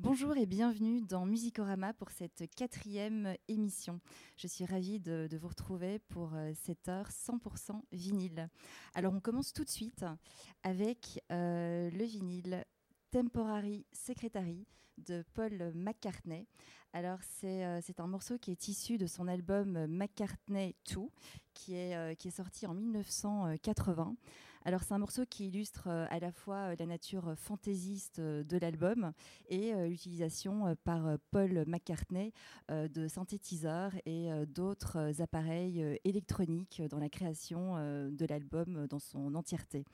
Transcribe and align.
Bonjour 0.00 0.36
et 0.36 0.46
bienvenue 0.46 1.00
dans 1.00 1.26
Musicorama 1.26 1.92
pour 1.92 2.12
cette 2.12 2.44
quatrième 2.54 3.34
émission. 3.48 3.98
Je 4.36 4.46
suis 4.46 4.64
ravie 4.64 5.00
de, 5.00 5.28
vous 5.36 5.48
retrouver 5.48 5.98
pour 5.98 6.34
euh, 6.34 6.52
cette 6.54 6.88
heure 6.88 7.08
100% 7.08 7.82
vinyle. 7.90 8.48
Alors 8.94 9.12
on 9.12 9.18
commence 9.18 9.52
tout 9.52 9.64
de 9.64 9.68
suite 9.68 10.04
avec 10.62 11.20
euh, 11.32 11.90
le 11.90 12.04
vinyle 12.04 12.64
Temporary 13.10 13.86
Secretary 13.92 14.68
de 14.98 15.24
Paul 15.34 15.72
McCartney. 15.74 16.46
Alors 16.92 17.18
euh, 17.42 17.80
c'est 17.82 17.98
un 17.98 18.06
morceau 18.06 18.38
qui 18.38 18.52
est 18.52 18.68
issu 18.68 18.98
de 18.98 19.08
son 19.08 19.26
album 19.26 19.84
McCartney 19.88 20.76
2 20.94 21.00
qui 21.54 21.74
est, 21.74 22.16
qui 22.20 22.28
est 22.28 22.36
sorti 22.36 22.68
en 22.68 22.74
1980. 22.74 24.14
Alors 24.64 24.82
c'est 24.82 24.94
un 24.94 24.98
morceau 24.98 25.24
qui 25.24 25.46
illustre 25.46 25.84
euh, 25.86 26.06
à 26.10 26.18
la 26.18 26.32
fois 26.32 26.56
euh, 26.56 26.76
la 26.78 26.86
nature 26.86 27.34
fantaisiste 27.36 28.18
euh, 28.18 28.42
de 28.42 28.58
l'album 28.58 29.12
et 29.48 29.72
l'utilisation 29.88 30.76
par 30.84 31.16
Paul 31.30 31.64
McCartney 31.66 32.32
de 32.68 33.08
synthétiseurs 33.08 33.92
et 34.04 34.28
d'autres 34.46 35.22
appareils 35.22 35.98
électroniques 36.04 36.82
dans 36.90 36.98
la 36.98 37.08
création 37.08 37.76
de 37.76 38.26
l'album 38.26 38.86
dans 38.88 38.98
son 38.98 39.34
entièreté. 39.34 39.84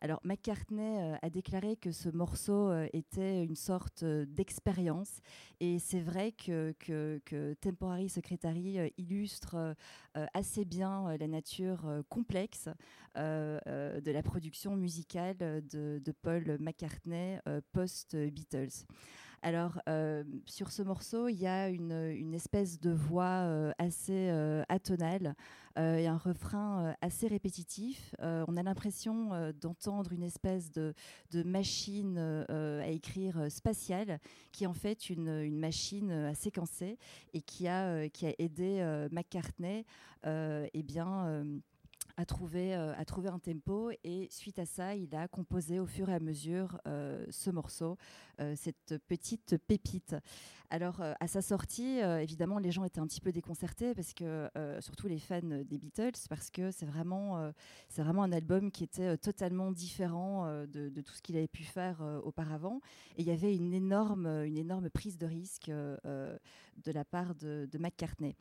Alors 0.00 0.20
McCartney 0.22 0.98
euh, 0.98 1.16
a 1.22 1.30
déclaré 1.30 1.76
que 1.76 1.90
ce 1.90 2.08
morceau 2.08 2.70
euh, 2.70 2.86
était 2.92 3.42
une 3.42 3.56
sorte 3.56 4.04
euh, 4.04 4.24
d'expérience 4.26 5.20
et 5.58 5.80
c'est 5.80 6.00
vrai 6.00 6.32
que, 6.32 6.72
que, 6.78 7.54
Temporary 7.60 8.08
Secretary 8.08 8.92
illustre 8.96 9.74
assez 10.34 10.64
bien 10.64 11.16
la 11.18 11.26
nature 11.26 11.84
complexe 12.08 12.68
de 13.16 14.10
la 14.10 14.22
production 14.22 14.76
musicale 14.76 15.36
de, 15.36 16.00
de 16.04 16.12
Paul 16.12 16.58
McCartney 16.60 17.38
post-Beatles. 17.72 18.86
Alors, 19.42 19.80
euh, 19.88 20.24
sur 20.46 20.72
ce 20.72 20.82
morceau, 20.82 21.28
il 21.28 21.36
y 21.38 21.46
a 21.46 21.68
une, 21.68 22.34
espèce 22.34 22.80
de 22.80 22.90
voix 22.90 23.44
euh, 23.44 23.70
assez 23.78 24.30
euh, 24.30 24.62
atonale 24.68 25.34
et 25.76 26.08
un 26.08 26.16
refrain 26.16 26.96
assez 27.00 27.28
répétitif. 27.28 28.12
on 28.20 28.56
a 28.56 28.64
l'impression 28.64 29.52
d'entendre 29.60 30.12
une 30.12 30.24
espèce 30.24 30.72
de, 30.72 30.92
machine 31.44 32.18
à 32.18 32.88
écrire 32.88 33.46
spatiale, 33.48 34.18
qui 34.50 34.64
est 34.64 34.66
en 34.66 34.74
fait 34.74 35.08
une, 35.08 35.56
machine 35.56 36.10
à 36.10 36.34
séquencer 36.34 36.98
et 37.32 37.42
qui 37.42 37.68
a, 37.68 38.02
aidé 38.40 39.06
McCartney 39.12 39.84
eh 40.24 40.82
bien, 40.82 41.44
à 42.18 42.24
trouver, 42.24 42.74
euh, 42.74 42.92
un 42.98 43.38
tempo 43.38 43.90
et 44.02 44.26
suite 44.28 44.58
à 44.58 44.66
ça, 44.66 44.96
il 44.96 45.14
a 45.14 45.28
composé 45.28 45.78
au 45.78 45.86
fur 45.86 46.08
et 46.08 46.14
à 46.14 46.18
mesure 46.18 46.80
euh, 46.88 47.24
ce 47.30 47.48
morceau, 47.48 47.96
euh, 48.40 48.54
cette 48.56 48.98
petite 49.06 49.56
pépite. 49.68 50.16
Alors, 50.70 51.00
à 51.00 51.26
sa 51.28 51.40
sortie, 51.40 52.00
évidemment, 52.20 52.58
les 52.58 52.70
gens 52.70 52.84
étaient 52.84 53.00
un 53.00 53.06
petit 53.06 53.22
peu 53.22 53.32
déconcertés 53.32 53.94
parce 53.94 54.12
que, 54.12 54.50
surtout 54.80 55.08
les 55.08 55.18
fans 55.18 55.40
des 55.40 55.78
Beatles, 55.78 56.12
parce 56.28 56.50
que 56.50 56.70
c'est 56.70 56.84
vraiment, 56.84 57.50
vraiment 57.96 58.22
un 58.22 58.32
album 58.32 58.70
qui 58.70 58.84
était 58.84 59.16
totalement 59.16 59.72
différent 59.72 60.44
de, 60.66 61.00
tout 61.00 61.14
ce 61.14 61.22
qu'il 61.22 61.38
avait 61.38 61.48
pu 61.48 61.62
faire 61.62 62.02
auparavant. 62.22 62.82
Et 63.16 63.22
il 63.22 63.26
y 63.26 63.30
avait 63.30 63.56
une 63.56 63.72
énorme, 63.72 64.26
une 64.26 64.58
énorme 64.58 64.90
prise 64.90 65.16
de 65.16 65.24
risque 65.24 65.68
de 65.70 66.92
la 66.92 67.04
part 67.06 67.34
de 67.34 67.78
McCartney. 67.78 68.36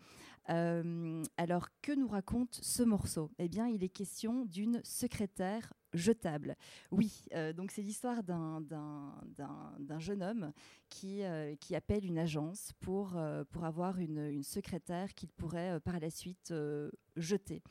Alors, 0.47 1.67
que 1.81 1.91
nous 1.91 2.07
raconte 2.07 2.59
ce 2.61 2.83
morceau? 2.83 3.31
Eh 3.37 3.49
bien, 3.49 3.67
il 3.67 3.83
est 3.83 3.89
question 3.89 4.45
d'une 4.45 4.81
secrétaire 4.83 5.73
jetable. 5.93 6.55
Oui, 6.91 7.25
euh, 7.33 7.53
donc 7.53 7.71
c'est 7.71 7.81
l'histoire 7.81 8.23
d'un 8.23 8.61
jeune 9.99 10.23
homme 10.23 10.51
qui, 10.89 11.23
euh, 11.23 11.55
qui 11.55 11.75
appelle 11.75 12.05
une 12.05 12.19
agence 12.19 12.71
pour, 12.79 13.15
euh, 13.15 13.43
avoir 13.61 13.99
une, 13.99 14.19
une 14.19 14.43
secrétaire 14.43 15.13
qu'il 15.13 15.29
pourrait 15.29 15.79
par 15.81 15.99
la 15.99 16.09
suite 16.09 16.53
jeter. 17.15 17.61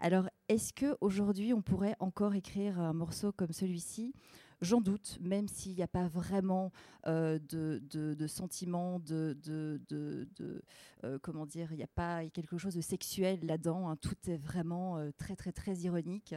Alors, 0.00 0.28
est-ce 0.48 0.72
qu'aujourd'hui, 0.72 1.52
on 1.52 1.62
pourrait 1.62 1.96
encore 2.00 2.34
écrire 2.34 2.78
un 2.78 2.92
morceau 2.92 3.32
comme 3.32 3.52
celui-ci? 3.52 4.14
J'en 4.62 4.80
doute, 4.80 5.18
même 5.20 5.48
s'il 5.48 5.74
n'y 5.74 5.82
a 5.82 5.88
pas 5.88 6.06
vraiment 6.06 6.70
euh, 7.08 7.40
de, 7.48 7.82
de, 7.90 8.14
de, 8.14 8.26
sentiment, 8.28 9.00
de, 9.00 9.36
euh, 11.02 11.18
comment 11.20 11.46
dire, 11.46 11.72
il 11.72 11.78
n'y 11.78 11.82
a 11.82 11.88
pas 11.88 12.24
quelque 12.28 12.58
chose 12.58 12.76
de 12.76 12.80
sexuel 12.80 13.40
là-dedans. 13.42 13.90
Hein. 13.90 13.96
tout 13.96 14.14
est 14.28 14.36
vraiment 14.36 14.98
euh, 14.98 15.10
très 15.18 15.34
très 15.34 15.50
très 15.50 15.74
ironique. 15.78 16.36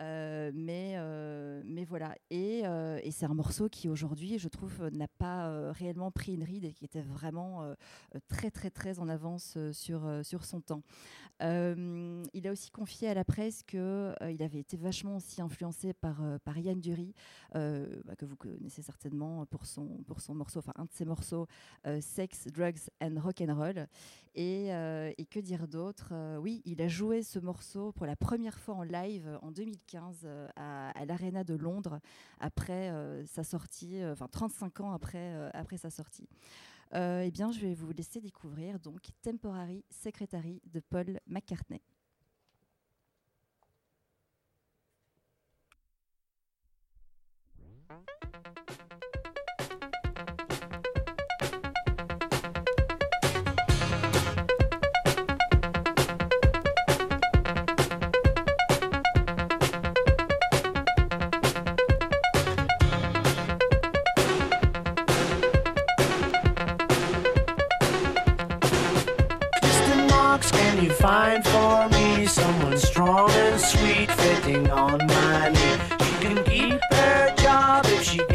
Euh, 0.00 0.50
mais, 0.54 0.94
euh, 0.96 1.62
mais 1.64 1.84
voilà. 1.84 2.14
Et, 2.30 2.62
euh, 2.64 2.98
et 3.02 3.10
c'est 3.10 3.26
un 3.26 3.34
morceau 3.34 3.68
qui 3.68 3.88
aujourd'hui, 3.88 4.38
je 4.38 4.48
trouve, 4.48 4.88
n'a 4.92 5.08
pas 5.08 5.72
réellement 5.72 6.10
pris 6.10 6.34
une 6.34 6.44
ride 6.44 6.64
et 6.64 6.72
qui 6.72 6.84
était 6.84 7.02
vraiment 7.02 7.74
très 8.28 8.50
très 8.50 8.70
très 8.70 8.98
en 8.98 9.08
avance 9.08 9.58
sur, 9.72 10.08
sur 10.22 10.44
son 10.44 10.60
temps. 10.60 10.82
il 11.40 12.46
a 12.46 12.52
aussi 12.52 12.70
confié 12.70 13.08
à 13.08 13.14
la 13.14 13.24
presse 13.24 13.62
qu'il 13.62 14.14
il 14.30 14.42
avait 14.42 14.60
été 14.60 14.76
vachement 14.76 15.16
aussi 15.16 15.42
influencé 15.42 15.92
par, 15.92 16.22
par 16.44 16.58
Yann 16.58 16.80
Dury, 16.80 17.14
bah, 17.52 18.16
que 18.16 18.24
vous 18.24 18.36
connaissez 18.36 18.82
certainement 18.82 19.44
pour 19.46 19.66
son, 19.66 19.86
pour 20.06 20.20
son 20.20 20.34
morceau, 20.34 20.60
enfin 20.60 20.72
un 20.76 20.84
de 20.84 20.92
ses 20.92 21.04
morceaux, 21.04 21.46
Sex, 22.00 22.46
Drugs 22.48 22.88
and 23.02 23.16
Rock 23.18 23.40
and 23.40 23.54
Roll. 23.54 23.86
Et, 24.34 24.68
et 24.68 25.26
que 25.26 25.40
dire 25.40 25.68
d'autre? 25.68 26.12
Oui, 26.38 26.62
il 26.64 26.80
a 26.82 26.88
joué 26.88 27.22
ce 27.22 27.38
morceau 27.38 27.92
pour 27.92 28.06
la 28.06 28.16
première 28.16 28.58
fois 28.58 28.76
en 28.76 28.82
live 28.82 29.38
en 29.42 29.50
2015 29.50 29.89
euh, 30.24 30.48
à, 30.56 30.90
à 30.90 31.04
l'Arena 31.04 31.44
de 31.44 31.54
Londres 31.54 32.00
après 32.38 32.90
euh, 32.90 33.24
sa 33.26 33.44
sortie, 33.44 34.00
euh, 34.02 34.12
enfin 34.12 34.28
35 34.28 34.80
ans 34.80 34.92
après, 34.92 35.50
après 35.54 35.76
sa 35.76 35.90
sortie. 35.90 36.28
eh 36.94 37.30
bien, 37.32 37.52
je 37.52 37.60
vais 37.60 37.74
vous 37.74 37.92
laisser 37.92 38.20
découvrir 38.20 38.78
donc 38.78 39.02
Temporary 39.22 39.84
Secretary 39.90 40.60
de 40.72 40.80
Paul 40.80 41.20
McCartney. 41.26 41.82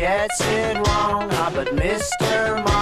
Gets 0.05 0.39
it 0.39 0.75
wrong, 0.75 1.29
ah, 1.31 1.51
but 1.51 1.65
Mr. 1.69 2.63
Mom 2.63 2.74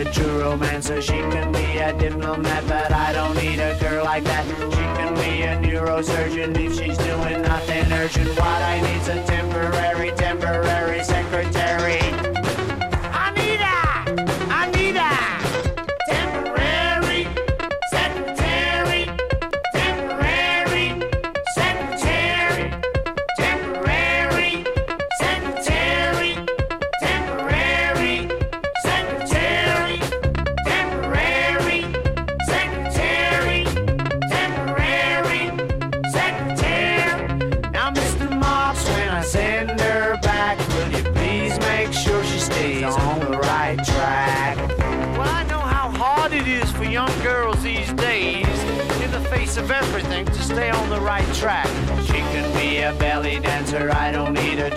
a 0.00 0.12
true 0.12 0.40
romancer. 0.40 1.02
She 1.02 1.12
can 1.12 1.52
be 1.52 1.78
a 1.78 1.92
diplomat, 1.92 2.66
but 2.66 2.90
I 2.92 3.12
don't 3.12 3.36
need 3.36 3.58
a 3.58 3.78
girl 3.78 4.04
like 4.04 4.24
that. 4.24 4.46
She 4.46 4.86
can 4.98 5.14
be 5.14 5.42
a 5.42 5.56
neurosurgeon 5.56 6.56
if 6.56 6.78
she's 6.78 6.96
doing 6.96 7.42
nothing 7.42 7.92
urgent. 7.92 8.28
What 8.30 8.62
I 8.72 8.80
need's 8.80 9.08
a 9.08 9.22
temporary, 9.26 10.12
temporary 10.12 11.04
secretary. 11.04 11.99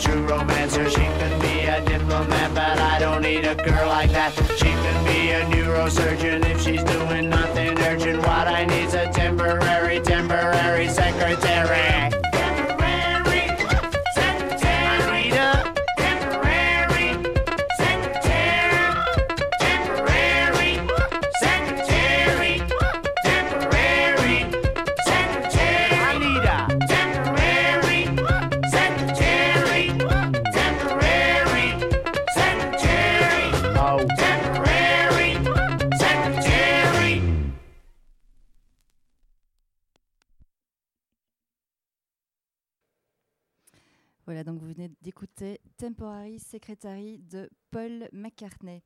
True 0.04 0.26
romancer. 0.28 0.90
She 0.90 0.96
can 0.96 1.40
be 1.40 1.62
a 1.62 1.80
diplomat, 1.86 2.54
but 2.54 2.78
I 2.80 3.00
don't 3.00 3.22
need 3.22 3.46
a 3.46 3.56
girl 3.56 3.88
like 3.88 4.12
that. 4.12 4.34
She 4.58 4.66
can 4.66 5.06
be 5.06 5.32
a 5.32 5.42
neurosurgeon 5.46 6.46
if 6.52 6.62
she's 6.62 6.84
doing 6.84 7.30
nothing 7.30 7.80
urgent. 7.80 8.20
What 8.20 8.48
I 8.48 8.66
need's 8.66 8.94
a 8.94 9.08
temporary, 9.12 10.02
temporary 10.02 10.90
secretary. 10.90 12.23
Temporary 45.78 46.40
Secretary 46.40 47.20
de 47.20 47.50
Paul 47.72 48.08
McCartney. 48.12 48.82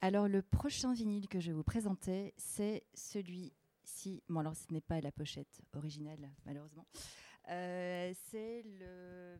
Alors 0.00 0.28
le 0.28 0.42
prochain 0.42 0.92
vinyle 0.94 1.28
que 1.28 1.40
je 1.40 1.48
vais 1.48 1.56
vous 1.56 1.62
présenter, 1.64 2.32
c'est 2.36 2.84
celui-ci. 2.94 4.22
Bon 4.28 4.40
alors 4.40 4.54
ce 4.56 4.72
n'est 4.72 4.80
pas 4.80 5.00
la 5.00 5.12
pochette 5.12 5.60
originale 5.74 6.30
malheureusement. 6.46 6.86
Euh, 7.48 8.12
c'est 8.30 8.62
le, 8.78 9.36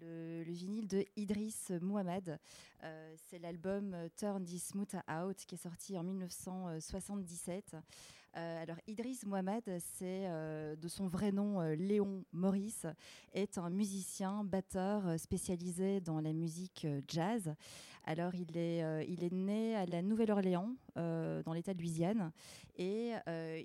le- 0.00 0.42
le 0.44 0.52
vinyle 0.52 0.88
de 0.88 1.04
Idris 1.16 1.54
Muhammad. 1.80 2.38
Euh, 2.82 3.14
c'est 3.28 3.38
l'album 3.38 3.96
Turn 4.16 4.44
This 4.44 4.74
Mood 4.74 4.88
Out 5.08 5.36
qui 5.46 5.54
est 5.54 5.58
sorti 5.58 5.96
en 5.96 6.02
1977. 6.02 7.76
Euh, 8.36 8.62
alors 8.62 8.78
Idris 8.88 9.20
Muhammad, 9.26 9.62
c'est 9.78 10.26
euh, 10.26 10.74
de 10.74 10.88
son 10.88 11.06
vrai 11.06 11.30
nom 11.30 11.60
euh, 11.60 11.76
Léon 11.76 12.24
Maurice, 12.32 12.86
est 13.32 13.58
un 13.58 13.70
musicien, 13.70 14.42
batteur 14.42 15.18
spécialisé 15.20 16.00
dans 16.00 16.20
la 16.20 16.32
musique 16.32 16.86
jazz. 17.06 17.54
Alors 18.04 18.34
il 18.34 18.56
est, 18.56 19.06
il 19.08 19.24
est 19.24 19.32
né 19.32 19.74
à 19.76 19.86
la 19.86 20.02
Nouvelle-Orléans, 20.02 20.74
dans 20.94 21.52
l'État 21.54 21.72
de 21.72 21.78
Louisiane, 21.78 22.32
et 22.76 23.12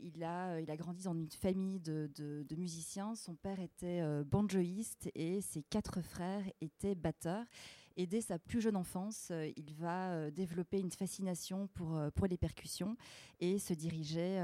il, 0.02 0.24
a, 0.24 0.62
il 0.62 0.72
a 0.72 0.78
grandi 0.78 1.04
dans 1.04 1.14
une 1.14 1.30
famille 1.30 1.82
de, 1.82 2.10
de- 2.16 2.46
de 2.48 2.56
musiciens. 2.56 3.16
Son 3.16 3.36
père 3.36 3.60
était 3.60 4.02
banjoïste 4.24 5.12
et 5.14 5.42
ses 5.42 5.62
quatre 5.64 6.02
frères 6.02 6.46
étaient 6.62 6.96
batteurs. 6.96 7.44
Et 8.00 8.08
dès 8.08 8.22
sa 8.22 8.40
plus 8.40 8.62
jeune 8.62 8.78
enfance, 8.78 9.28
euh, 9.32 9.52
il 9.58 9.74
va 9.74 10.12
euh, 10.12 10.32
développer 10.32 10.80
une 10.80 10.90
fascination 10.90 11.68
pour, 11.74 11.98
euh, 11.98 12.10
pour 12.12 12.28
les 12.28 12.38
percussions 12.38 12.96
et 13.42 13.60
se 13.60 13.74
diriger 13.74 14.38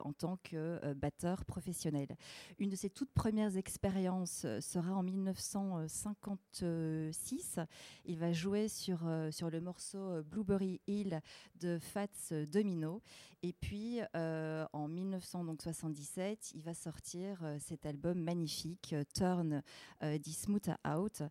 en 0.00 0.12
tant 0.12 0.36
que 0.42 0.92
batteur 0.92 1.46
professionnel. 1.46 2.14
Une 2.58 2.68
de 2.68 2.76
ses 2.76 2.90
toutes 2.90 3.12
premières 3.12 3.56
expériences 3.56 4.44
sera 4.60 4.94
en 4.94 5.02
1956. 5.02 7.58
Il 8.04 8.18
va 8.18 8.34
jouer 8.34 8.68
sur, 8.68 9.06
le 9.06 9.60
morceau 9.60 10.22
Blueberry 10.24 10.82
Hill 10.86 11.22
de 11.58 11.78
Fats 11.78 12.34
Domino. 12.52 13.00
Et 13.44 13.52
puis, 13.52 14.00
euh, 14.16 14.66
en 14.72 14.88
1977, 14.88 16.52
il 16.54 16.62
va 16.62 16.74
sortir 16.74 17.38
euh, 17.44 17.56
cet 17.60 17.86
album 17.86 18.18
magnifique, 18.20 18.92
euh, 18.92 19.04
Turn 19.14 19.62
This 20.22 20.46
Out. 20.86 21.22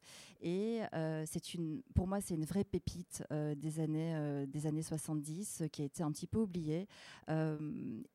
Et 0.42 0.82
c'est 1.26 1.54
une, 1.54 1.82
pour 1.94 2.08
moi, 2.08 2.22
c'est 2.22 2.36
une 2.36 2.46
vraie 2.46 2.64
pépite 2.64 3.24
des, 3.32 3.80
années, 3.80 4.46
des 4.48 4.68
années 4.68 4.84
70 4.84 5.62
euh, 5.62 5.68
qui 5.68 5.82
a 5.82 5.86
été 5.86 6.04
un 6.04 6.12
petit 6.12 6.28
peu 6.28 6.40
oubliée. 6.40 6.88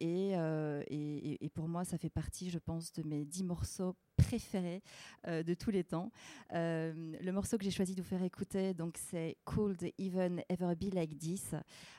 Et- 0.01 0.33
et- 0.33 1.45
et 1.45 1.49
pour 1.51 1.69
moi, 1.69 1.85
ça 1.85 1.99
fait 1.99 2.11
partie, 2.11 2.51
je 2.51 2.59
pense, 2.59 2.93
de 2.93 3.03
mes 3.03 3.25
dix 3.25 3.45
morceaux 3.45 3.95
préférés 4.33 4.83
euh, 5.29 5.43
de 5.43 5.53
tous 5.53 5.71
les 5.71 5.85
temps. 5.85 6.11
Euh, 6.55 7.15
le 7.21 7.33
morceau 7.33 7.59
que 7.59 7.65
j'ai 7.65 7.71
choisi 7.71 7.95
de 7.95 8.01
vous 8.01 8.09
faire 8.09 8.23
écouter, 8.23 8.73
donc 8.73 8.97
c'est 8.97 9.37
Could 9.45 9.93
Even 9.99 10.43
Ever 10.49 10.75
Be 10.75 10.95
Like 10.95 11.19
This, 11.19 11.55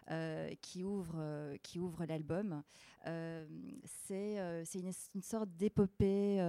euh, 0.10 0.50
qui 0.60 0.84
ouvre, 0.84 1.56
qui 1.62 1.78
ouvre 1.78 2.06
l'album. 2.06 2.64
C'est 3.06 4.40
une, 4.74 4.92
une 5.14 5.22
sorte 5.22 5.50
d'épopée 5.58 6.40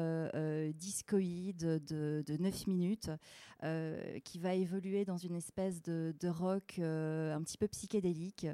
discoïde 0.74 1.84
de, 1.84 2.24
de 2.24 2.36
9 2.38 2.66
minutes 2.68 3.10
qui 4.24 4.38
va 4.38 4.54
évoluer 4.54 5.04
dans 5.04 5.18
une 5.18 5.34
espèce 5.34 5.82
de, 5.82 6.14
de 6.18 6.28
rock 6.28 6.78
un 6.78 7.42
petit 7.42 7.58
peu 7.58 7.66
psychédélique 7.66 8.46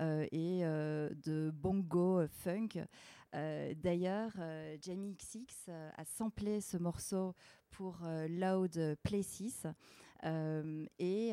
et 0.00 0.60
de 0.62 1.50
bongo 1.52 2.26
funk. 2.28 2.86
Euh, 3.34 3.74
D'ailleurs, 3.76 4.32
euh, 4.38 4.76
Jamie 4.80 5.14
XX 5.14 5.68
euh, 5.68 5.90
a 5.96 6.04
samplé 6.04 6.60
ce 6.60 6.76
morceau 6.76 7.34
pour 7.70 7.98
Loud 8.28 8.96
Places. 9.02 9.66
Et 10.98 11.32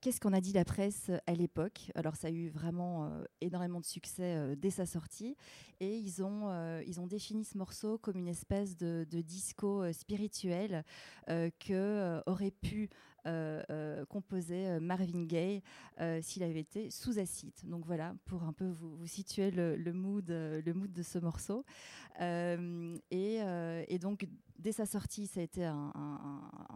qu'est-ce 0.00 0.20
qu'on 0.20 0.32
a 0.32 0.40
dit 0.40 0.52
la 0.52 0.64
presse 0.64 1.10
à 1.26 1.32
l'époque? 1.34 1.90
Alors 1.94 2.14
ça 2.14 2.28
a 2.28 2.30
eu 2.30 2.50
vraiment 2.50 3.10
énormément 3.40 3.80
de 3.80 3.86
succès 3.86 4.54
dès 4.56 4.70
sa 4.70 4.84
sortie 4.86 5.34
et 5.80 5.96
ils 5.96 6.22
ont, 6.22 6.80
ils 6.86 7.00
ont 7.00 7.06
défini 7.06 7.44
ce 7.44 7.56
morceau 7.56 7.98
comme 7.98 8.18
une 8.18 8.28
espèce 8.28 8.76
de, 8.76 9.06
de 9.10 9.22
disco 9.22 9.90
spirituel 9.92 10.84
que 11.26 12.22
aurait 12.26 12.50
pu 12.52 12.90
euh, 13.26 13.62
euh, 13.70 14.04
composer 14.06 14.66
euh, 14.66 14.80
Marvin 14.80 15.22
Gaye 15.24 15.62
s'il 16.22 16.42
avait 16.42 16.60
été 16.60 16.90
sous 16.90 17.18
acide. 17.18 17.54
Donc 17.64 17.86
voilà, 17.86 18.14
pour 18.24 18.42
un 18.42 18.52
peu 18.52 18.68
vous, 18.68 19.06
situer 19.06 19.50
le, 19.50 19.76
mood, 19.92 20.28
le 20.28 20.72
mood 20.74 20.92
de 20.92 21.02
ce 21.02 21.18
morceau. 21.18 21.64
Et 22.20 23.98
donc, 24.00 24.26
dès 24.62 24.72
sa 24.72 24.86
sortie, 24.86 25.26
ça 25.26 25.40
a 25.40 25.42
été 25.42 25.64
un, 25.64 25.92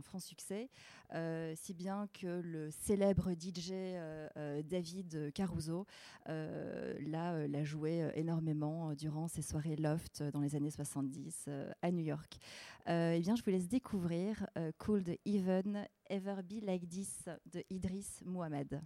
franc 0.02 0.19
succès, 0.19 0.69
euh, 1.14 1.55
si 1.57 1.73
bien 1.73 2.09
que 2.12 2.40
le 2.40 2.71
célèbre 2.71 3.33
DJ 3.33 3.71
euh, 3.73 4.28
euh, 4.37 4.62
David 4.62 5.33
Caruso 5.33 5.87
l'a 6.26 7.47
l'a 7.47 7.64
joué 7.64 8.11
énormément 8.14 8.95
durant 8.95 9.28
ses 9.28 9.43
soirées 9.43 9.76
loft 9.76 10.23
dans 10.23 10.40
les 10.40 10.55
années 10.55 10.71
70 10.71 11.45
euh, 11.49 11.71
à 11.83 11.90
New 11.90 12.05
York. 12.05 12.38
Eh 12.88 13.19
bien, 13.21 13.35
je 13.35 13.43
vous 13.43 13.50
laisse 13.50 13.69
découvrir 13.69 14.47
Could 14.78 15.16
Even 15.25 15.87
Ever 16.09 16.43
Be 16.43 16.62
Like 16.62 16.88
This 16.88 17.28
de 17.52 17.64
Idris 17.71 18.21
Muhammad. 18.25 18.81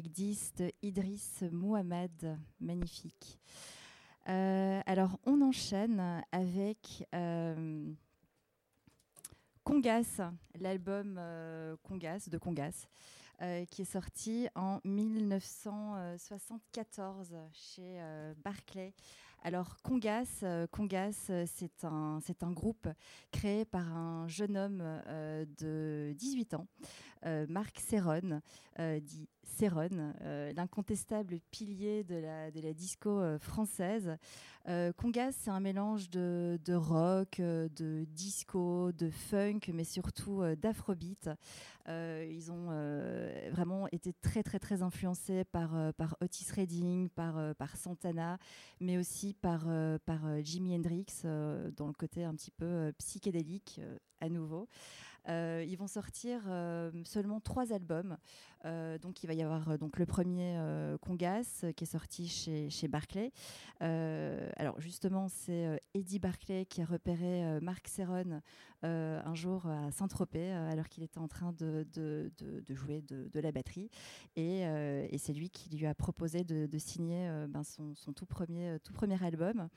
De 0.00 0.70
Idriss 0.80 1.42
Mohamed. 1.50 2.38
Magnifique. 2.60 3.40
Euh, 4.28 4.80
alors, 4.86 5.18
on 5.26 5.42
enchaîne 5.42 6.22
avec 6.30 7.04
euh, 7.16 7.92
Congas, 9.64 10.20
l'album 10.60 11.16
euh, 11.18 11.74
Congas, 11.82 12.28
de 12.30 12.38
Congas, 12.38 12.86
qui 13.70 13.82
est 13.82 13.90
sorti 13.90 14.48
en 14.54 14.78
1974 14.84 17.34
chez 17.52 18.00
Barclay. 18.44 18.94
Alors, 19.42 19.78
Congas, 19.82 20.44
Congas 20.70 21.32
c'est 21.46 21.84
un, 21.84 22.20
un 22.40 22.52
groupe 22.52 22.86
créé 23.32 23.64
par 23.64 23.96
un 23.96 24.28
jeune 24.28 24.56
homme 24.56 25.02
de 25.58 26.14
18 26.16 26.54
ans, 26.54 26.68
Marc 27.48 27.78
Serron, 27.80 28.40
euh, 28.78 29.00
dit 29.00 29.28
Serron, 29.42 30.14
euh, 30.20 30.52
l'incontestable 30.52 31.40
pilier 31.50 32.04
de 32.04 32.16
la, 32.16 32.50
disco 32.72 33.10
euh, 33.10 33.38
française. 33.38 34.16
Euh, 34.68 34.92
Congas, 34.92 35.32
c'est 35.32 35.50
un 35.50 35.60
mélange 35.60 36.10
de, 36.10 36.58
rock, 36.74 37.40
euh, 37.40 37.68
de 37.70 38.04
disco, 38.10 38.92
de 38.92 39.10
funk, 39.10 39.60
mais 39.72 39.84
surtout 39.84 40.42
euh, 40.42 40.54
d'afrobeat. 40.54 41.30
Euh, 41.88 42.28
ils 42.30 42.52
ont 42.52 42.68
euh, 42.70 43.48
vraiment 43.50 43.88
été 43.92 44.12
très, 44.12 44.42
très, 44.42 44.58
très 44.58 44.82
influencés 44.82 45.44
par, 45.44 45.74
euh, 45.74 45.90
Otis 46.20 46.46
Redding, 46.54 47.08
par, 47.08 47.38
euh, 47.38 47.52
Santana, 47.74 48.38
mais 48.80 48.98
aussi 48.98 49.34
par, 49.34 49.64
euh, 49.66 49.98
par 50.04 50.26
euh, 50.26 50.40
Jimi 50.42 50.74
Hendrix, 50.76 51.06
euh, 51.24 51.70
dans 51.76 51.86
le 51.86 51.94
côté 51.94 52.24
un 52.24 52.34
petit 52.34 52.50
peu 52.50 52.66
euh, 52.66 52.92
psychédélique 52.98 53.80
euh, 53.82 53.96
à 54.20 54.28
nouveau. 54.28 54.68
Euh, 55.28 55.64
ils 55.66 55.76
vont 55.76 55.86
sortir 55.86 56.40
euh, 56.46 56.90
seulement 57.04 57.40
trois 57.40 57.72
albums. 57.72 58.16
Euh, 58.64 58.98
donc 58.98 59.22
il 59.22 59.26
va 59.26 59.34
y 59.34 59.42
avoir 59.42 59.78
donc 59.78 59.98
le 59.98 60.06
premier 60.06 60.58
Congas 61.00 61.64
qui 61.76 61.84
est 61.84 61.86
sorti 61.86 62.28
chez, 62.28 62.88
Barclay. 62.88 63.32
Alors 63.80 64.80
justement 64.80 65.28
c'est 65.28 65.82
Eddie 65.94 66.18
Barclay 66.18 66.66
qui 66.66 66.82
a 66.82 66.84
repéré 66.84 67.60
Marc 67.60 67.88
Serron 67.88 68.40
un 68.82 69.34
jour 69.34 69.66
à 69.66 69.90
Saint-Tropez 69.92 70.50
alors 70.50 70.88
qu'il 70.88 71.02
était 71.02 71.18
en 71.18 71.28
train 71.28 71.52
de, 71.52 71.86
jouer 72.70 73.02
de, 73.02 73.40
la 73.40 73.52
batterie 73.52 73.90
et, 74.36 74.64
c'est 75.18 75.32
lui 75.32 75.50
qui 75.50 75.70
lui 75.76 75.86
a 75.86 75.94
proposé 75.94 76.42
de, 76.42 76.78
signer 76.78 77.30
ben, 77.48 77.62
son, 77.62 77.94
son 77.94 78.12
tout, 78.12 78.26
premier, 78.26 78.78
tout 78.82 78.92
premier 78.92 79.22
album. 79.22 79.68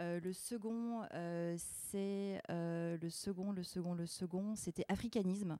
Euh, 0.00 0.18
le 0.20 0.32
second, 0.32 1.02
euh, 1.12 1.54
c'est 1.58 2.40
euh, 2.50 2.96
le 3.00 3.10
second, 3.10 3.52
le 3.52 3.62
second, 3.62 3.94
le 3.94 4.06
second, 4.06 4.54
c'était 4.56 4.84
Africanisme, 4.88 5.58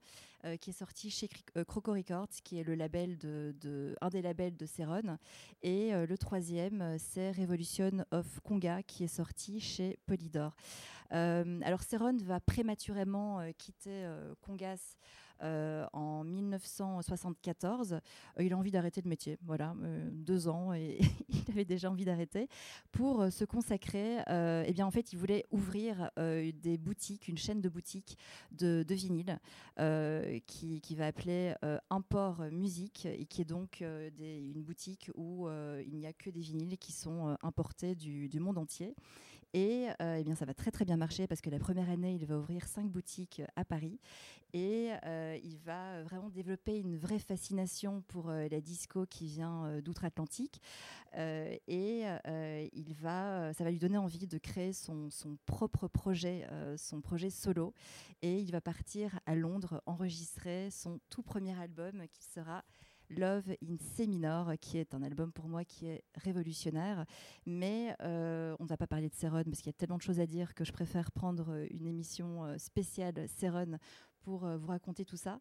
qui 0.62 0.70
est 0.70 0.79
sorti 0.79 1.11
chez 1.11 1.29
Croco 1.68 1.92
Records, 1.92 2.31
qui 2.42 2.59
est 2.59 2.62
le 2.62 2.74
label 2.74 3.18
de, 3.18 3.94
un 4.00 4.09
des 4.09 4.22
labels 4.22 4.57
de 4.57 4.64
Ceron. 4.64 5.18
Et 5.62 5.90
le 5.92 6.16
troisième, 6.16 6.96
c'est 6.98 7.31
Revolution 7.33 8.07
of 8.11 8.40
Conga, 8.40 8.83
qui 8.83 9.05
est 9.05 9.14
sorti 9.14 9.61
chez 9.61 9.98
Polydor. 10.07 10.57
Alors 11.11 11.83
Ceron 11.83 12.16
va 12.22 12.40
prématurément 12.40 13.42
quitter 13.59 14.11
Congas 14.40 14.96
en 15.92 16.24
1974. 16.24 17.92
Euh, 17.94 18.42
il 18.42 18.53
a 18.53 18.57
envie 18.57 18.70
d'arrêter 18.70 19.00
le 19.03 19.09
métier, 19.09 19.38
voilà, 19.42 19.74
euh, 19.83 20.09
deux 20.12 20.48
ans, 20.48 20.72
et 20.72 20.98
il 21.29 21.44
avait 21.50 21.64
déjà 21.64 21.90
envie 21.90 22.05
d'arrêter 22.05 22.48
pour 22.92 23.22
euh, 23.22 23.31
se 23.31 23.44
consacrer. 23.44 24.18
euh, 24.29 24.64
eh 24.66 24.72
bien, 24.72 24.87
en 24.87 24.90
fait, 24.90 25.12
il 25.12 25.18
voulait 25.18 25.46
ouvrir 25.50 26.11
euh, 26.18 26.50
des 26.62 26.79
boutiques, 26.79 27.29
une 27.29 27.38
chaîne 27.38 27.61
de 27.61 27.68
boutiques 27.68 28.18
de, 28.53 28.85
de 28.87 28.94
vinyle 28.94 29.38
euh, 29.79 30.38
qui, 30.46 30.81
va 30.94 31.07
appeler 31.07 31.55
euh, 31.64 31.79
Import 31.88 32.42
Musique 32.50 33.07
et 33.07 33.24
qui 33.26 33.42
est 33.42 33.44
donc 33.44 33.83
euh, 33.83 34.11
une 34.18 34.62
boutique 34.62 35.11
où 35.14 35.46
euh, 35.46 35.83
il 35.87 35.96
n'y 35.96 36.07
a 36.07 36.12
que 36.12 36.31
des 36.31 36.40
vinyles 36.40 36.76
qui 36.79 36.92
sont 36.92 37.29
euh, 37.29 37.35
importés 37.42 37.94
du 37.94 38.40
monde 38.40 38.59
entier. 38.59 38.94
Et 39.53 39.89
euh, 40.01 40.17
eh 40.19 40.23
bien, 40.23 40.37
ça 40.37 40.45
va 40.45 40.55
très 40.55 40.71
très 40.71 40.85
bien 40.85 40.97
marcher 40.97 41.27
parce 41.27 41.41
que 41.41 41.51
la 41.51 41.59
première 41.59 41.91
année, 41.91 42.15
il 42.15 42.25
va 42.25 42.39
ouvrir 42.39 42.69
cinq 42.69 42.87
boutiques 42.87 43.43
à 43.57 43.65
Paris 43.65 43.99
et 44.53 44.91
euh, 45.05 45.39
il 45.43 45.59
va 45.59 46.03
vraiment 46.05 46.29
développer 46.29 46.79
une 46.79 46.97
vraie 46.97 47.19
fascination 47.19 48.03
pour 48.09 48.31
euh, 48.31 48.47
la 48.51 48.61
disco 48.61 49.07
qui 49.07 49.27
vient 49.27 49.67
euh, 49.67 49.81
d'outre-Atlantique. 49.81 50.61
Euh, 51.17 51.57
et 51.67 52.05
euh, 52.27 52.69
il 52.73 52.95
va, 52.95 53.41
euh, 53.41 53.53
ça 53.53 53.65
va 53.65 53.71
lui 53.71 53.79
donner 53.79 53.99
envie 53.99 54.27
de 54.27 54.39
créer 54.39 54.73
son, 54.73 55.11
son 55.11 55.37
propre 55.47 55.89
projet, 55.89 56.47
euh, 56.53 56.77
son 56.77 57.01
projet 57.01 57.31
solo. 57.31 57.75
Et 58.23 58.39
il 58.39 58.53
va 58.53 58.61
partir 58.61 59.19
à 59.27 59.35
Londres 59.35 59.83
enregistrer 59.87 60.71
son 60.71 61.01
tout 61.11 61.23
premier 61.23 61.59
album 61.59 62.05
qui 62.13 62.25
sera 62.25 62.65
Love 63.11 63.57
in 63.62 63.77
C 63.79 64.09
qui 64.61 64.79
est 64.79 64.94
un 64.94 65.03
album 65.03 65.33
pour 65.33 65.49
moi 65.49 65.64
qui 65.64 65.87
est 65.87 66.05
révolutionnaire. 66.16 67.05
Mais 67.46 67.94
euh, 68.03 68.57
on 68.59 68.64
ne 68.64 68.68
va 68.68 68.77
pas 68.77 68.87
parler 68.87 69.09
de 69.09 69.14
Ceron 69.14 69.44
parce 69.44 69.59
qu'il 69.59 69.66
y 69.66 69.70
a 69.70 69.79
tellement 69.79 69.99
de 69.99 70.03
choses 70.03 70.20
à 70.20 70.27
dire 70.27 70.55
que 70.55 70.64
je 70.64 70.73
préfère 70.73 71.11
prendre 71.11 71.66
une 71.70 71.87
émission 71.87 72.44
euh, 72.44 72.59
spéciale 72.59 73.27
Ceron 73.38 73.79
pour 74.23 74.45
euh, 74.45 74.57
vous 74.57 74.69
raconter 74.69 75.05
tout 75.05 75.17
ça. 75.17 75.41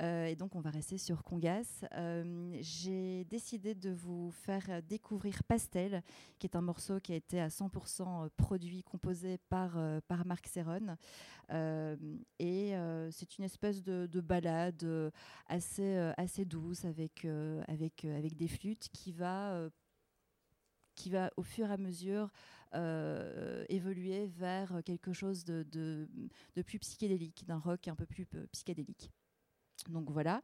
Euh, 0.00 0.26
et 0.26 0.36
donc, 0.36 0.54
on 0.54 0.60
va 0.60 0.70
rester 0.70 0.98
sur 0.98 1.22
Congas. 1.22 1.84
Euh, 1.94 2.56
J'ai 2.60 3.24
décidé 3.24 3.74
de 3.74 3.90
vous 3.90 4.30
faire 4.30 4.82
découvrir 4.82 5.42
Pastel, 5.44 6.02
qui 6.38 6.46
est 6.46 6.56
un 6.56 6.60
morceau 6.60 7.00
qui 7.00 7.12
a 7.12 7.16
été 7.16 7.40
à 7.40 7.48
100% 7.48 8.28
produit, 8.36 8.82
composé 8.82 9.38
par, 9.48 9.78
par 10.06 10.24
Marc 10.24 10.46
Serron. 10.46 10.96
Et 12.38 12.74
c'est 13.10 13.38
une 13.38 13.44
espèce 13.44 13.82
de, 13.82 14.06
de 14.10 14.20
balade 14.20 15.12
assez, 15.46 15.96
assez 16.16 16.44
douce 16.44 16.84
avec, 16.84 17.26
avec, 17.66 18.04
avec 18.04 18.36
des 18.36 18.48
flûtes 18.48 18.88
qui 18.92 19.12
va, 19.12 19.68
qui 20.94 21.10
va 21.10 21.30
au 21.36 21.42
fur 21.42 21.68
et 21.70 21.72
à 21.72 21.76
mesure 21.76 22.30
évoluer 23.68 24.26
vers 24.26 24.80
quelque 24.84 25.12
chose 25.12 25.44
de, 25.44 26.08
plus 26.66 26.78
psychédélique, 26.78 27.44
d'un 27.46 27.58
rock 27.58 27.88
un 27.88 27.94
peu 27.94 28.06
plus 28.06 28.26
euh, 28.34 28.46
psychédélique. 28.52 29.10
Donc 29.88 30.10
voilà. 30.10 30.42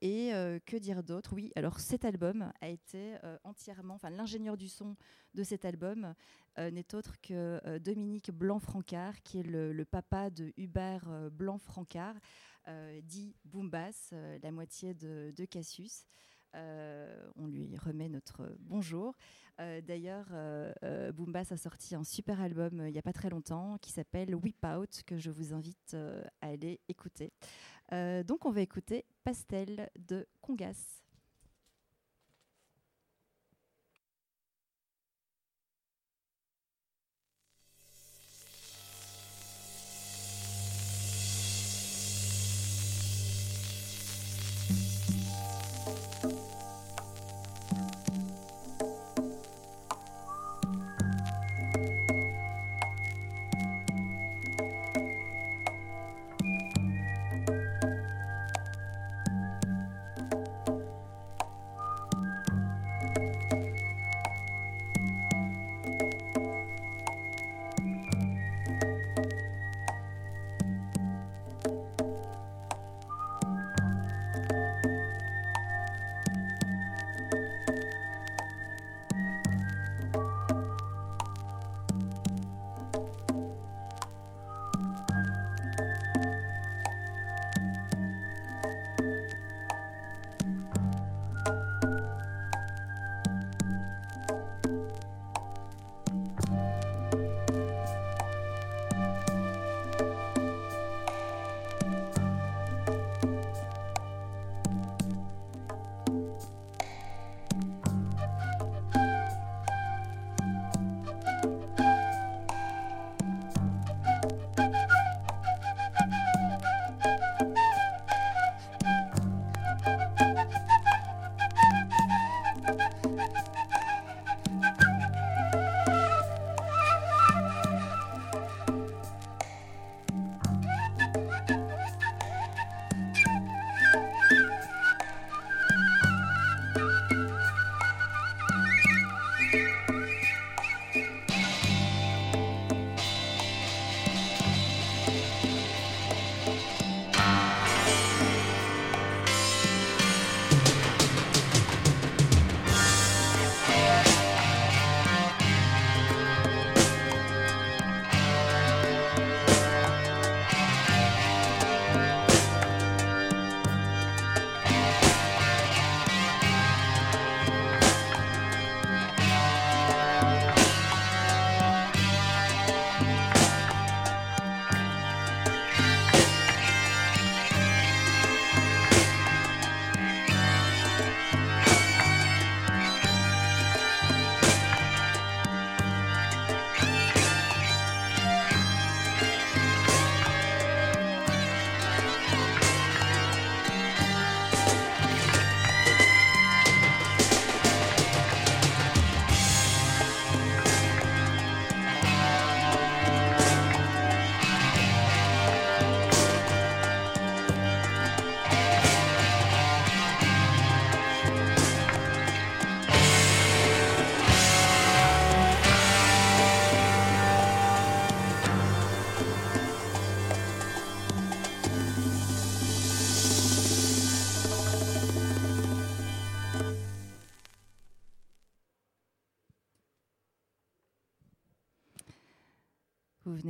Et 0.00 0.32
euh, 0.32 0.60
que 0.64 0.76
dire 0.76 1.02
d'autre? 1.02 1.32
Oui, 1.32 1.50
alors 1.56 1.80
cet 1.80 2.04
album 2.04 2.52
a 2.60 2.68
été 2.68 3.16
euh, 3.24 3.36
entièrement, 3.42 3.94
enfin 3.94 4.10
l'ingénieur 4.10 4.56
du 4.56 4.68
son 4.68 4.96
de 5.34 5.42
cet 5.42 5.64
album 5.64 6.14
euh, 6.58 6.70
n'est 6.70 6.94
autre 6.94 7.20
que 7.20 7.60
euh, 7.66 7.78
Dominique 7.80 8.30
Blanc-Francard, 8.30 9.22
qui 9.22 9.40
est 9.40 9.42
le, 9.42 9.84
papa 9.84 10.30
de 10.30 10.52
Hubert 10.56 11.04
euh, 11.08 11.30
Blanc-Francard, 11.30 12.14
euh, 12.68 13.00
dit 13.02 13.34
Boombas, 13.44 14.10
euh, 14.12 14.38
la 14.40 14.52
moitié 14.52 14.94
de 14.94 15.44
Cassius. 15.50 16.06
Euh, 16.54 17.30
on 17.36 17.46
lui 17.46 17.76
remet 17.76 18.08
notre 18.08 18.56
bonjour. 18.60 19.14
Euh, 19.60 19.80
D'ailleurs, 19.80 20.26
euh, 20.32 20.72
euh, 20.84 21.12
Boombas 21.12 21.48
a 21.50 21.56
sorti 21.56 21.94
un 21.94 22.04
super 22.04 22.40
album 22.40 22.82
il 22.86 22.92
n'y 22.92 22.98
a 22.98 23.02
pas 23.02 23.12
très 23.12 23.30
longtemps 23.30 23.76
qui 23.80 23.90
s'appelle 23.92 24.34
Whip 24.34 24.64
Out, 24.64 25.02
que 25.06 25.18
je 25.18 25.30
vous 25.30 25.52
invite 25.52 25.94
à 26.40 26.46
aller 26.46 26.80
écouter. 26.88 27.32
Donc, 27.90 28.44
on 28.44 28.50
va 28.50 28.60
écouter 28.60 29.04
Pastel 29.24 29.90
de 30.08 30.26
Congas. 30.42 31.07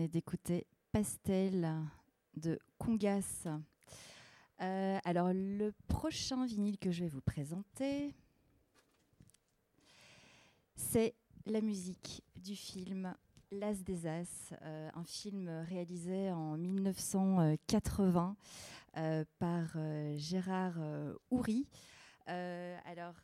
D'écouter 0.09 0.67
Pastel 0.91 1.71
de 2.35 2.59
Congas. 2.79 3.47
Euh, 4.61 4.99
alors, 5.05 5.31
le 5.33 5.73
prochain 5.87 6.47
vinyle 6.47 6.79
que 6.79 6.91
je 6.91 7.05
vais 7.05 7.11
vous 7.11 7.21
présenter, 7.21 8.15
c'est 10.77 11.15
la 11.47 11.61
musique 11.61 12.23
du 12.37 12.57
film 12.57 13.15
L'As 13.51 13.83
des 13.83 14.07
As, 14.07 14.55
euh, 14.63 14.91
un 14.95 15.05
film 15.05 15.49
réalisé 15.69 16.31
en 16.33 16.57
1980 16.57 18.37
euh, 18.97 19.25
par 19.39 19.77
Gérard 20.17 20.79
Houry. 21.31 21.67
Alors, 22.27 23.15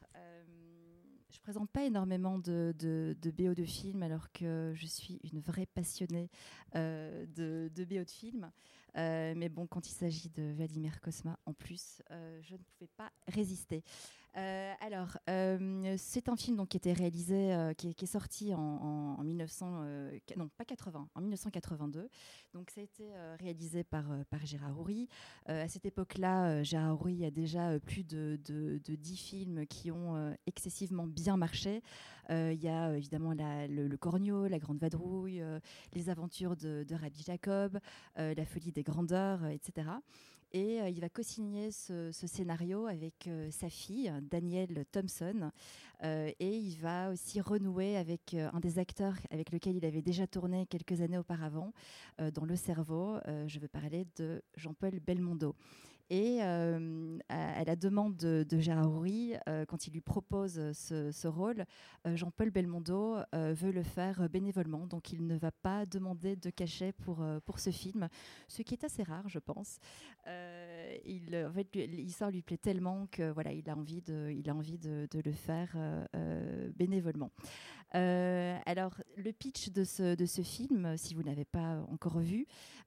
je 1.34 1.40
ne 1.40 1.42
présente 1.42 1.70
pas 1.70 1.84
énormément 1.84 2.38
de, 2.38 2.72
de, 2.78 3.30
BO 3.32 3.54
de 3.54 3.64
films 3.64 4.04
alors 4.04 4.30
que 4.30 4.72
je 4.76 4.86
suis 4.86 5.20
une 5.32 5.40
vraie 5.40 5.66
passionnée 5.66 6.30
euh, 6.76 7.26
de, 7.26 7.70
de 7.74 7.84
BO 7.84 8.04
de 8.04 8.10
films. 8.10 8.52
Euh, 8.96 9.34
mais 9.36 9.48
bon, 9.48 9.66
quand 9.66 9.88
il 9.88 9.92
s'agit 9.92 10.30
de 10.30 10.52
Vladimir 10.52 11.00
Kosma, 11.00 11.36
en 11.44 11.52
plus, 11.52 12.02
euh, 12.12 12.40
je 12.42 12.54
ne 12.54 12.60
pouvais 12.60 12.90
pas 12.96 13.10
résister. 13.26 13.82
Euh, 14.36 14.72
alors, 14.80 15.16
euh, 15.30 15.94
c'est 15.96 16.28
un 16.28 16.34
film 16.36 16.56
donc, 16.56 16.70
qui 16.70 16.76
était 16.76 16.92
réalisé, 16.92 17.54
euh, 17.54 17.72
qui, 17.72 17.88
est, 17.88 18.06
sorti 18.06 18.52
en, 18.52 18.58
en, 18.58 19.16
en 19.20 19.22
1900, 19.22 19.82
euh, 19.84 20.18
qu- 20.26 20.36
non 20.36 20.48
pas 20.48 20.64
80, 20.64 21.08
en 21.14 21.20
1982. 21.20 22.08
Donc, 22.52 22.70
ça 22.70 22.80
a 22.80 22.84
été 22.84 23.12
réalisé 23.38 23.84
par, 23.84 24.04
par 24.30 24.44
Gérard 24.44 24.78
Houry. 24.78 25.08
À 25.46 25.68
cette 25.68 25.86
époque-là, 25.86 26.62
Gérard 26.62 27.00
Houry 27.00 27.24
a 27.24 27.30
déjà 27.30 27.78
plus 27.80 28.04
de, 28.04 28.38
de, 28.44 28.80
de 28.84 28.94
10 28.96 29.16
films 29.16 29.66
qui 29.66 29.90
ont 29.90 30.34
excessivement 30.46 31.06
bien 31.06 31.36
marché. 31.36 31.82
Il 32.30 32.60
y 32.62 32.68
a 32.68 32.96
évidemment 32.96 33.32
le, 33.36 33.86
le 33.88 33.96
Cornio, 33.96 34.46
La 34.46 34.58
Grande 34.58 34.78
Vadrouille, 34.78 35.42
Les 35.92 36.10
Aventures 36.10 36.56
de, 36.56 36.84
de 36.86 36.94
Rabbi 36.94 37.22
Jacob, 37.22 37.78
La 38.16 38.44
Folie 38.44 38.72
des 38.72 38.82
Grandeurs, 38.84 39.44
etc. 39.46 39.88
Et 40.54 40.80
euh, 40.80 40.88
il 40.88 41.00
va 41.00 41.08
co-signer 41.08 41.72
ce, 41.72 42.12
scénario 42.12 42.86
avec 42.86 43.26
euh, 43.26 43.50
sa 43.50 43.68
fille, 43.68 44.12
Danielle 44.30 44.84
Thompson. 44.92 45.50
Euh, 46.04 46.30
et 46.38 46.56
il 46.56 46.76
va 46.76 47.10
aussi 47.10 47.40
renouer 47.40 47.96
avec 47.96 48.34
un 48.34 48.60
des 48.60 48.78
acteurs 48.78 49.16
avec 49.32 49.50
lequel 49.50 49.74
il 49.74 49.84
avait 49.84 50.00
déjà 50.00 50.28
tourné 50.28 50.66
quelques 50.66 51.00
années 51.00 51.18
auparavant 51.18 51.72
dans 52.34 52.44
Le 52.44 52.56
Cerveau. 52.56 53.18
Je 53.46 53.58
veux 53.58 53.68
parler 53.68 54.06
de 54.16 54.42
Jean-Paul 54.56 55.00
Belmondo. 55.00 55.56
Et 56.10 56.38
euh, 56.42 57.18
à, 57.30 57.64
la 57.64 57.76
demande 57.76 58.16
de, 58.16 58.44
de 58.48 58.58
Gérard 58.58 58.90
Houry, 58.90 59.34
euh, 59.48 59.64
quand 59.64 59.86
il 59.86 59.92
lui 59.94 60.02
propose 60.02 60.72
ce, 60.72 61.26
rôle, 61.26 61.64
euh, 62.06 62.14
Jean-Paul 62.14 62.50
Belmondo 62.50 63.16
veut 63.32 63.72
le 63.72 63.82
faire 63.82 64.28
bénévolement. 64.28 64.86
Donc 64.86 65.12
il 65.12 65.26
ne 65.26 65.36
va 65.36 65.50
pas 65.50 65.86
demander 65.86 66.36
de 66.36 66.50
cachet 66.50 66.92
pour, 66.92 67.24
pour 67.46 67.58
ce 67.58 67.70
film, 67.70 68.08
ce 68.48 68.62
qui 68.62 68.74
est 68.74 68.84
assez 68.84 69.02
rare, 69.02 69.28
je 69.28 69.38
pense. 69.38 69.78
Il, 70.26 71.36
en 71.48 71.52
fait, 71.52 71.74
l'histoire 71.74 72.30
lui 72.30 72.42
plaît 72.42 72.58
tellement 72.58 73.06
que 73.10 73.30
voilà, 73.30 73.52
il 73.52 73.68
a 73.70 73.76
envie 73.76 74.02
de, 74.02 74.30
il 74.30 74.48
a 74.50 74.54
envie 74.54 74.78
de, 74.78 75.08
le 75.24 75.32
faire 75.32 75.76
bénévolement. 76.76 77.30
Euh, 77.94 78.58
alors, 78.66 79.00
le 79.16 79.32
pitch 79.32 79.70
de 79.70 79.84
ce, 79.84 80.14
de 80.16 80.26
ce 80.26 80.42
film, 80.42 80.96
si 80.96 81.14
vous 81.14 81.22
n'avez 81.22 81.44
pas 81.44 81.84
encore 81.90 82.18
vu, 82.18 82.46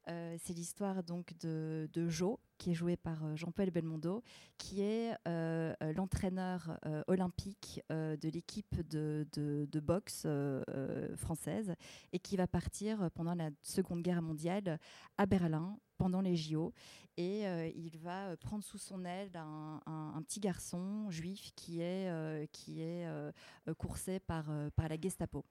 euh, 0.09 0.35
c'est 0.43 0.53
l'histoire 0.53 1.03
donc 1.03 1.33
de, 1.39 1.89
de 1.93 2.09
Joe, 2.09 2.37
qui 2.57 2.71
est 2.71 2.73
joué 2.73 2.97
par 2.97 3.23
euh, 3.25 3.35
Jean-Paul 3.35 3.71
Belmondo, 3.71 4.21
qui 4.57 4.81
est 4.81 5.13
euh, 5.27 5.73
euh, 5.81 5.93
l'entraîneur 5.93 6.77
euh, 6.85 7.03
olympique 7.07 7.81
euh, 7.91 8.17
de 8.17 8.29
l'équipe 8.29 8.75
de, 8.89 9.25
de- 9.33 9.79
boxe 9.79 10.23
euh, 10.25 10.63
euh, 10.71 11.15
française 11.15 11.73
et 12.11 12.19
qui 12.19 12.35
va 12.35 12.47
partir 12.47 13.09
pendant 13.13 13.35
la 13.35 13.49
Seconde 13.61 14.01
Guerre 14.01 14.21
mondiale 14.21 14.79
à 15.17 15.25
Berlin 15.25 15.77
pendant 15.97 16.21
les 16.21 16.35
JO 16.35 16.73
et 17.17 17.47
euh, 17.47 17.69
il 17.75 17.97
va 17.97 18.27
euh, 18.27 18.35
prendre 18.35 18.63
sous 18.63 18.77
son 18.77 19.03
aile 19.03 19.31
un, 19.35 20.21
petit 20.21 20.39
garçon 20.39 21.09
juif 21.09 21.51
qui 21.55 21.81
est, 21.81 22.09
euh, 22.09 22.45
qui 22.51 22.81
est 22.81 23.07
euh, 23.07 23.31
coursé 23.77 24.19
par, 24.19 24.45
par 24.75 24.87
la 24.87 24.99
Gestapo. 24.99 25.43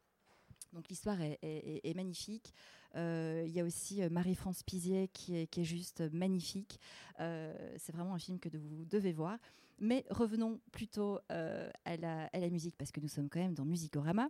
Donc 0.73 0.89
l'histoire 0.89 1.19
est, 1.21 1.97
magnifique. 1.97 2.53
Il 2.95 3.51
y 3.51 3.61
a 3.61 3.65
aussi 3.65 4.03
Marie-France 4.11 4.63
Pizier 4.63 5.09
qui 5.09 5.37
est, 5.37 5.47
qui 5.47 5.61
est 5.61 5.65
juste 5.65 6.03
magnifique. 6.13 6.79
C'est 7.19 7.93
vraiment 7.93 8.15
un 8.15 8.19
film 8.19 8.39
que 8.39 8.51
vous 8.57 8.85
devez 8.85 9.13
voir. 9.13 9.39
Mais 9.79 10.07
revenons 10.09 10.59
plutôt 10.73 11.19
euh, 11.31 11.71
à, 11.85 11.97
la, 11.97 12.49
musique, 12.51 12.77
parce 12.79 12.91
que 12.91 13.01
nous 13.01 13.09
sommes 13.09 13.29
quand 13.29 13.41
même 13.41 13.55
dans 13.55 13.67
Musicorama. 13.67 14.29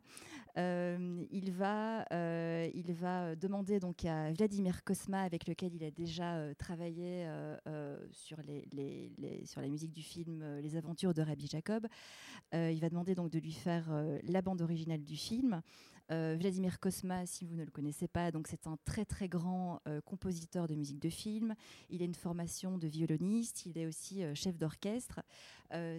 Euh, 0.58 1.24
il, 1.30 1.52
va, 1.52 2.04
euh, 2.12 2.68
il 2.74 2.92
va 2.92 3.36
demander 3.36 3.78
donc 3.78 4.04
à 4.04 4.32
Vladimir 4.32 4.82
Kosma, 4.82 5.22
avec 5.22 5.46
lequel 5.46 5.72
il 5.74 5.84
a 5.84 5.90
déjà 5.92 6.52
travaillé 6.54 7.28
sur, 8.10 8.38
sur 9.44 9.60
la 9.60 9.68
musique 9.68 9.92
du 9.92 10.02
film 10.02 10.44
Les 10.60 10.76
Aventures 10.76 11.14
de 11.14 11.22
Rabbi 11.22 11.46
Jacob, 11.46 11.86
il 12.52 12.80
va 12.80 12.88
demander 12.88 13.14
donc 13.14 13.30
de 13.30 13.38
lui 13.38 13.52
faire 13.52 13.84
la 14.24 14.42
bande 14.42 14.62
originale 14.62 15.04
du 15.04 15.16
film. 15.16 15.62
Euh, 16.12 16.36
Vladimir 16.38 16.78
Kosma, 16.78 17.26
si 17.26 17.44
vous 17.44 17.56
ne 17.56 17.64
le 17.64 17.70
connaissez 17.70 18.06
pas, 18.06 18.30
donc 18.30 18.46
c'est 18.46 18.68
un 18.68 18.76
très 18.84 19.04
très 19.04 19.28
grand 19.28 19.80
euh, 19.88 20.00
compositeur 20.00 20.68
de 20.68 20.74
musique 20.76 21.00
de 21.00 21.08
film. 21.08 21.54
Il 21.90 22.00
a 22.00 22.04
une 22.04 22.14
formation 22.14 22.78
de 22.78 22.86
violoniste, 22.86 23.66
il 23.66 23.76
est 23.76 23.86
aussi 23.86 24.22
euh, 24.22 24.34
chef 24.34 24.56
d'orchestre. 24.56 25.20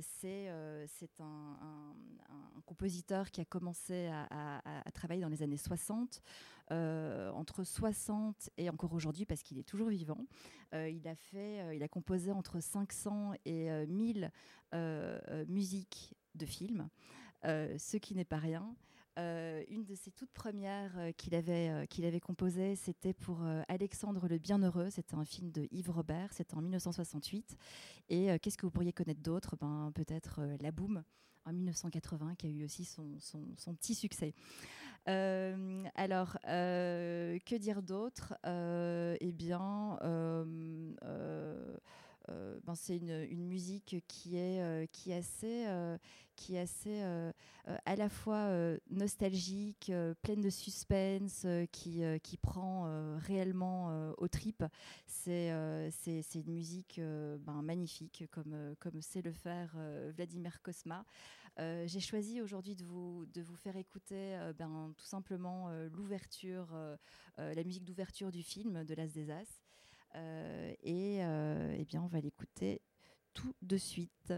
C'est 0.02 0.48
un, 0.48 0.78
un- 1.20 1.96
compositeur 2.66 3.32
qui 3.32 3.42
a 3.42 3.46
commencé 3.46 4.08
à, 4.08 4.62
travailler 4.94 5.22
dans 5.22 5.30
les 5.30 5.44
années 5.44 5.58
60. 5.58 6.22
euh, 6.72 7.30
entre 7.32 7.64
60 7.64 8.50
et 8.58 8.70
encore 8.70 8.94
aujourd'hui 8.94 9.26
parce 9.26 9.42
qu'il 9.42 9.58
est 9.58 9.64
toujours 9.64 9.90
vivant. 9.90 10.26
Il 10.74 11.06
a 11.08 11.16
fait, 11.16 11.76
il 11.76 11.84
a 11.84 11.88
composé 11.88 12.32
entre 12.32 12.60
500 12.62 13.34
et 13.46 13.70
euh, 13.72 13.86
1000 13.88 14.32
euh, 14.74 15.20
euh, 15.30 15.46
musiques 15.48 16.16
de 16.36 16.46
films, 16.46 16.90
ce 17.44 17.98
qui 17.98 18.16
n'est 18.16 18.26
pas 18.26 18.38
rien. 18.38 18.74
Euh, 19.18 19.64
une 19.70 19.84
de 19.84 19.96
ses 19.96 20.12
toutes 20.12 20.32
premières 20.32 20.92
euh, 20.98 21.12
qu'il 21.12 21.34
avait, 21.34 21.70
euh, 21.70 21.86
qu'il 21.86 22.06
avait 22.06 22.20
composées, 22.20 22.76
c'était 22.76 23.14
pour 23.14 23.44
euh, 23.44 23.64
Alexandre 23.68 24.28
le 24.28 24.38
Bienheureux. 24.38 24.90
C'était 24.92 25.16
un 25.16 25.26
film 25.26 25.52
de 25.52 25.68
Yves 25.72 25.90
Robert, 25.90 26.32
c'était 26.34 26.56
en 26.56 26.62
1968. 26.62 27.58
Et 28.10 28.38
qu'est-ce 28.40 28.58
que 28.58 28.66
vous 28.66 28.72
pourriez 28.72 28.94
connaître 28.94 29.22
d'autre? 29.22 29.56
Ben, 29.60 29.92
Peut-être 29.94 30.42
La 30.62 30.72
Boum 30.72 31.04
en 31.46 31.54
1980, 31.54 32.36
qui 32.36 32.48
a 32.48 32.50
eu 32.50 32.64
aussi 32.64 32.86
son, 32.86 33.20
son, 33.20 33.44
son 33.58 33.74
petit 33.74 33.96
succès. 33.96 34.34
Alors, 35.06 36.38
que 36.44 37.58
dire 37.58 37.82
d'autre? 37.82 38.34
Eh 38.46 39.32
bien, 39.34 39.98
euh, 42.30 42.60
ben, 42.64 42.76
c'est 42.76 42.98
une, 42.98 43.48
musique 43.48 44.04
qui 44.08 44.38
est, 44.38 44.60
assez, 45.14 45.66
euh, 45.68 45.98
qui 46.36 46.56
est 46.56 46.60
assez 46.60 47.02
euh, 47.02 47.32
à 47.86 47.96
la 47.96 48.10
fois 48.10 48.50
nostalgique, 48.90 49.92
pleine 50.22 50.42
de 50.42 50.50
suspense, 50.50 51.46
qui, 51.72 52.02
qui 52.24 52.38
prend 52.38 53.18
réellement 53.18 54.14
aux 54.18 54.28
tripes. 54.28 54.66
C'est 55.06 55.50
une 55.50 56.52
musique 56.52 57.00
ben, 57.00 57.62
magnifique, 57.62 58.26
comme, 58.32 58.76
comme 58.80 59.02
sait 59.02 59.22
le 59.22 59.32
faire 59.32 59.76
Vladimir 60.16 60.62
Kosma. 60.62 61.06
J'ai 61.58 62.00
choisi 62.00 62.42
aujourd'hui 62.42 62.76
de 62.76 62.84
vous, 62.84 63.26
de 63.34 63.42
vous 63.42 63.56
faire 63.56 63.78
écouter 63.78 64.38
ben, 64.58 64.94
tout 64.98 65.06
simplement 65.06 65.70
l'ouverture, 65.92 66.68
la 67.38 67.64
musique 67.64 67.86
d'ouverture 67.86 68.32
du 68.32 68.44
film 68.44 68.84
de 68.84 68.94
L'As 68.94 69.14
des 69.14 69.32
As. 69.32 69.67
Euh, 70.18 70.74
et 70.84 71.24
euh, 71.24 71.76
eh 71.78 71.86
bien, 71.86 72.02
on 72.02 72.08
va 72.08 72.20
l'écouter 72.20 72.82
tout 73.34 73.54
de 73.62 73.78
suite. 73.78 74.34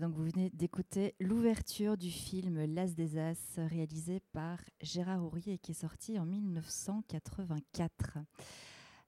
Donc 0.00 0.14
vous 0.14 0.24
venez 0.24 0.48
d'écouter 0.50 1.14
l'ouverture 1.20 1.98
du 1.98 2.10
film 2.10 2.64
L'As 2.64 2.94
des 2.94 3.18
As, 3.18 3.58
réalisé 3.58 4.20
par 4.32 4.58
Gérard 4.80 5.24
Hourier 5.24 5.54
et 5.54 5.58
qui 5.58 5.72
est 5.72 5.74
sorti 5.74 6.18
en 6.18 6.24
1984. 6.24 8.18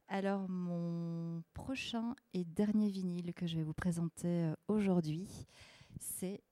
Alors, 0.08 0.48
mon 0.48 1.42
prochain 1.54 2.14
et 2.34 2.44
dernier 2.44 2.88
vinyle 2.88 3.32
que 3.32 3.46
je 3.46 3.56
vais 3.56 3.62
vous 3.62 3.72
présenter 3.72 4.26
euh, 4.26 4.54
aujourd'hui, 4.68 5.28
c'est 6.00 6.42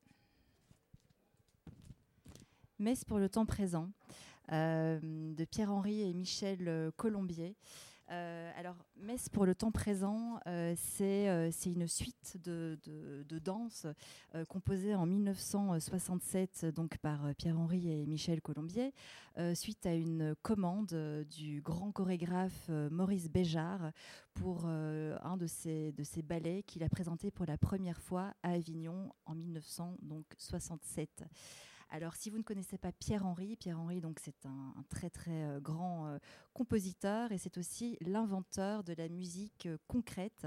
Messe 2.79 3.05
pour 3.05 3.19
le 3.19 3.29
temps 3.29 3.45
présent 3.47 3.91
euh, 4.53 4.99
de 5.03 5.45
Pierre-Henri 5.45 6.03
et 6.03 6.15
Michel 6.15 6.69
euh, 6.69 6.91
Colombier. 6.97 7.55
Euh, 8.13 8.51
alors, 8.59 8.77
Messe 8.97 9.29
pour 9.31 9.47
le 9.47 9.55
temps 9.55 9.73
présent, 9.73 10.39
euh, 10.47 10.75
c'est 10.77 11.29
euh, 11.29 11.51
c'est 11.51 11.71
une 11.71 11.89
suite 11.89 12.37
de, 12.45 12.79
euh, 12.85 14.45
composée 14.45 14.95
en 14.95 15.07
1967 15.07 16.67
donc 16.67 16.99
par 16.99 17.35
Pierre-Henri 17.37 17.91
et 17.91 18.07
Michel 18.07 18.41
Colombier, 18.43 18.93
suite 19.55 19.87
à 19.87 19.95
une 19.95 20.35
commande 20.43 21.25
du 21.31 21.63
grand 21.63 21.91
chorégraphe 21.91 22.69
Maurice 22.91 23.31
Béjart 23.31 23.91
pour 24.35 24.67
un 24.67 25.37
de 25.37 25.47
ses, 25.47 25.93
de 25.93 26.05
ses 26.05 26.23
ballets 26.23 26.63
qu'il 26.65 26.83
a 26.85 26.89
présenté 26.89 27.31
pour 27.31 27.47
la 27.47 27.57
première 27.57 28.01
fois 28.01 28.35
à 28.43 28.51
Avignon 28.53 29.11
en 29.25 29.35
1967. 29.35 31.25
Alors, 31.95 32.15
si 32.15 32.31
vous 32.31 32.39
ne 32.39 32.43
connaissez 32.43 32.79
pas 32.79 32.91
Pierre-Henri, 32.91 33.55
Pierre-Henri, 33.57 34.01
donc 34.01 34.19
c'est 34.19 34.47
un, 34.47 34.73
très 34.89 35.11
très 35.11 35.45
euh, 35.45 35.61
grand 35.61 36.07
euh, 36.07 36.19
compositeur 36.55 37.33
et 37.33 37.37
c'est 37.37 37.59
aussi 37.59 37.99
l'inventeur 38.01 38.83
de 38.83 38.95
la 38.95 39.11
musique 39.11 39.67
euh, 39.67 39.77
concrète, 39.89 40.47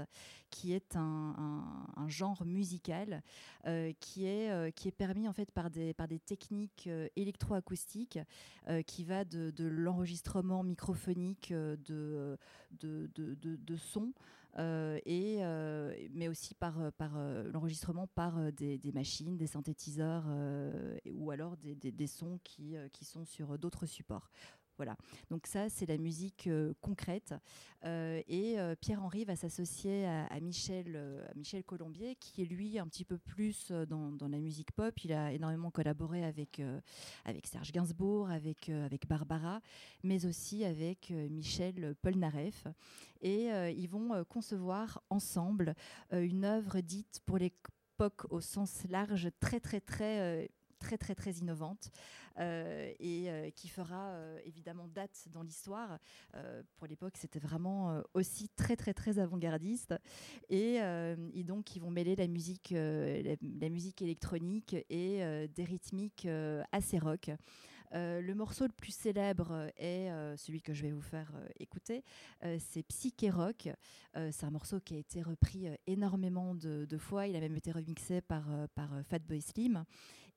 qui 0.50 0.72
est 0.72 0.96
un, 0.96 1.62
genre 2.08 2.44
musical 2.44 3.22
qui 4.00 4.26
est 4.26 4.96
permis 4.96 5.26
en 5.28 5.32
fait 5.32 5.50
par 5.50 5.70
des 5.70 5.92
par 5.92 6.06
des 6.06 6.20
techniques 6.20 6.88
électroacoustiques 7.16 8.20
qui 8.86 9.04
va 9.04 9.24
de, 9.24 9.52
l'enregistrement 9.58 10.62
microphonique 10.62 11.52
de 11.52 12.38
de, 12.80 13.10
de, 13.14 13.34
de, 13.34 13.56
de 13.56 13.76
sons. 13.76 14.12
Euh, 14.58 14.98
et, 15.04 15.38
euh, 15.40 15.94
mais 16.12 16.28
aussi 16.28 16.54
par, 16.54 16.78
euh, 16.80 17.50
l'enregistrement 17.52 18.06
par 18.06 18.52
des, 18.52 18.80
machines, 18.94 19.36
des 19.36 19.46
synthétiseurs 19.46 20.24
ou 21.10 21.30
alors 21.30 21.56
des, 21.56 22.06
sons 22.06 22.38
qui 22.42 23.04
sont 23.04 23.24
sur 23.24 23.58
d'autres 23.58 23.86
supports. 23.86 24.30
Voilà, 24.76 24.96
donc 25.30 25.46
ça 25.46 25.70
c'est 25.70 25.86
la 25.86 25.96
musique 25.96 26.46
euh, 26.48 26.74
concrète. 26.82 27.34
Euh, 27.84 28.20
et 28.28 28.60
euh, 28.60 28.74
Pierre-Henri 28.78 29.24
va 29.24 29.34
s'associer 29.34 30.04
à, 30.06 30.38
Michel, 30.40 31.24
Colombier, 31.64 32.16
qui 32.16 32.42
est 32.42 32.44
lui 32.44 32.78
un 32.78 32.86
petit 32.86 33.04
peu 33.04 33.16
plus 33.16 33.70
dans, 33.70 34.28
la 34.28 34.38
musique 34.38 34.72
pop. 34.72 34.92
Il 35.02 35.12
a 35.12 35.32
énormément 35.32 35.70
collaboré 35.70 36.24
avec, 36.24 36.60
Serge 37.44 37.72
Gainsbourg, 37.72 38.28
avec, 38.30 38.68
avec 38.68 39.06
Barbara, 39.06 39.60
mais 40.02 40.26
aussi 40.26 40.64
avec 40.64 41.10
Michel 41.10 41.94
Polnareff. 42.02 42.66
Et 43.22 43.46
ils 43.76 43.88
vont 43.88 44.24
concevoir 44.24 45.02
ensemble 45.10 45.74
une 46.10 46.44
œuvre 46.44 46.80
dite 46.80 47.20
pour 47.24 47.38
l'époque 47.38 48.26
au 48.30 48.40
sens 48.40 48.84
large, 48.88 49.30
très 49.40 49.60
très 49.60 49.80
très 49.80 50.50
très 50.78 50.98
très 50.98 51.14
très 51.14 51.32
innovante 51.32 51.90
et 52.38 53.30
euh, 53.30 53.50
qui 53.50 53.68
fera 53.68 54.10
euh, 54.10 54.38
évidemment 54.44 54.88
date 54.88 55.26
dans 55.30 55.42
l'histoire. 55.42 55.98
Euh, 56.34 56.62
pour 56.76 56.86
l'époque, 56.86 57.16
c'était 57.16 57.38
vraiment 57.38 57.90
euh, 57.90 58.02
aussi 58.14 58.48
très 58.50 58.76
très 58.76 58.94
très 58.94 59.18
avant-gardiste 59.18 59.94
et, 60.48 60.80
euh, 60.82 61.16
donc 61.44 61.76
ils 61.76 61.80
vont 61.80 61.90
mêler 61.90 62.16
la 62.16 62.26
musique, 62.26 62.72
euh, 62.72 63.36
électronique 64.00 64.74
et 64.90 65.22
euh, 65.22 65.46
des 65.46 65.64
rythmiques 65.64 66.26
euh, 66.26 66.62
assez 66.72 66.98
rock. 66.98 67.30
Euh, 67.94 68.20
le 68.20 68.34
morceau 68.34 68.64
le 68.64 68.72
plus 68.72 68.94
célèbre 68.94 69.70
est 69.76 70.10
euh, 70.10 70.36
celui 70.36 70.60
que 70.60 70.74
je 70.74 70.82
vais 70.82 70.92
vous 70.92 71.02
faire 71.02 71.30
euh, 71.36 71.48
écouter, 71.60 72.02
euh, 72.44 72.58
c'est 72.58 72.82
Psyché 72.82 73.30
Rock. 73.30 73.68
Euh, 74.16 74.30
c'est 74.32 74.46
un 74.46 74.50
morceau 74.50 74.80
qui 74.80 74.94
a 74.94 74.98
été 74.98 75.22
repris 75.22 75.68
euh, 75.68 75.74
énormément 75.86 76.54
de, 76.54 76.86
fois. 76.98 77.26
Il 77.26 77.36
a 77.36 77.40
même 77.40 77.56
été 77.56 77.70
remixé 77.70 78.20
par, 78.20 78.50
euh, 78.50 78.66
par 78.74 78.92
euh, 78.94 79.02
Fatboy 79.02 79.40
Slim. 79.40 79.84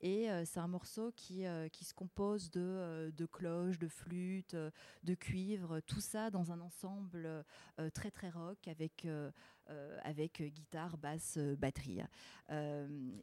Et 0.02 0.30
euh, 0.30 0.46
c'est 0.46 0.60
un 0.60 0.68
morceau 0.68 1.12
qui, 1.16 1.46
euh, 1.46 1.68
se 1.82 1.94
compose 1.94 2.50
de, 2.52 2.62
euh, 2.62 3.12
de 3.12 3.26
cloches, 3.26 3.80
de 3.80 3.88
flûtes, 3.88 4.56
de 5.04 5.16
cuivre, 5.16 5.80
tout 5.82 6.00
ça 6.00 6.30
dans 6.30 6.52
un 6.52 6.60
ensemble 6.62 7.46
très 7.94 8.12
très 8.12 8.30
rock 8.30 8.68
avec, 8.68 10.42
guitare, 10.42 10.98
basse, 10.98 11.38
batterie. 11.58 12.02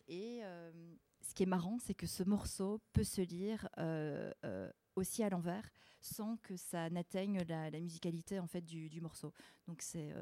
Et 0.09 0.43
ce 1.21 1.35
qui 1.35 1.43
est 1.43 1.47
marrant, 1.47 1.79
c'est 1.79 1.95
que 1.95 2.07
ce 2.07 2.23
morceau 2.23 2.81
peut 2.93 3.05
se 3.05 3.21
lire 3.21 3.69
aussi 4.95 5.23
à 5.23 5.31
l'envers 5.31 5.69
sans 6.01 6.37
que 6.39 6.57
ça 6.57 6.89
n'atteigne 6.91 7.43
la, 7.49 7.71
musicalité 7.71 8.39
en 8.39 8.47
fait 8.47 8.63
du, 8.63 9.01
morceau. 9.01 9.33
Donc 9.67 9.83
c'est 9.83 10.13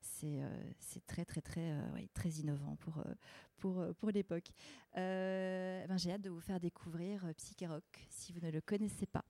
c'est 0.00 0.42
euh, 0.42 0.48
c'est 0.78 1.06
très 1.06 1.24
très 1.24 1.40
très 1.40 1.72
euh, 1.72 2.06
très 2.14 2.30
innovant 2.30 2.76
pour 2.76 2.98
euh, 2.98 3.14
pour 3.58 3.84
pour 3.98 4.10
l'époque. 4.10 4.50
Ben, 4.94 5.96
j'ai 5.96 6.12
hâte 6.12 6.22
de 6.22 6.30
vous 6.30 6.40
faire 6.40 6.60
découvrir 6.60 7.24
Psyché 7.36 7.66
Rock 7.66 7.84
si 8.10 8.32
vous 8.32 8.40
ne 8.40 8.50
le 8.50 8.60
connaissez 8.60 9.06
pas. 9.06 9.24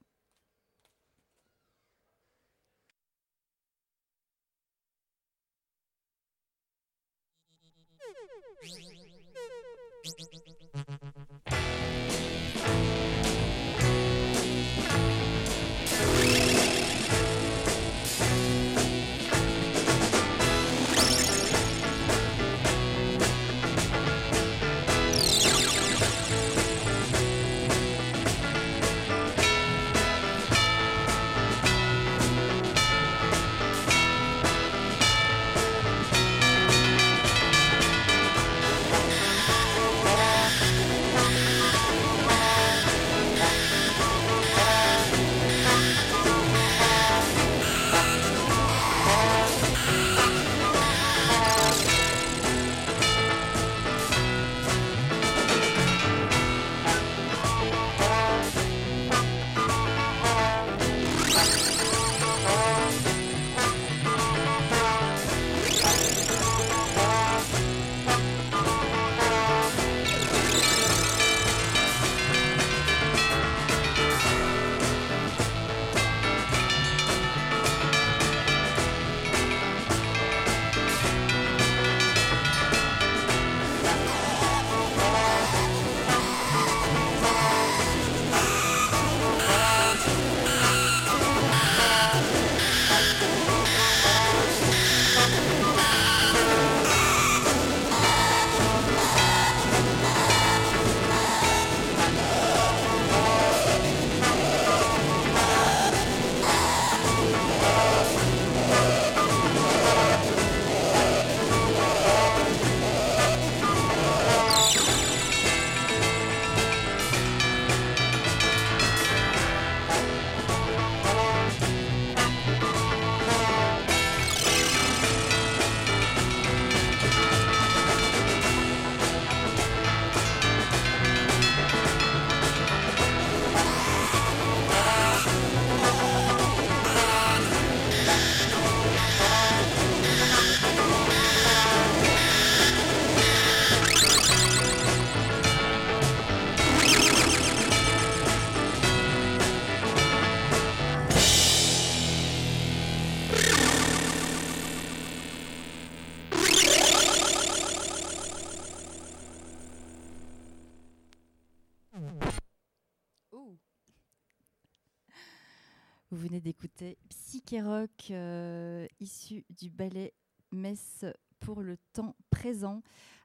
Rock, 168.11 168.17
euh, 168.17 168.87
issu 168.99 169.45
du 169.51 169.71
ballet 169.71 170.13
Messe 170.53 171.05
pour 171.39 171.63
le 171.63 171.77
temps 171.93 172.17
présent, 172.31 172.83